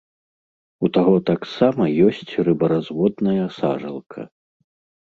У 0.87 0.91
таго 0.95 1.13
таксама 1.29 1.83
ёсць 2.09 2.35
рыбаразводная 2.49 3.45
сажалка. 3.61 4.29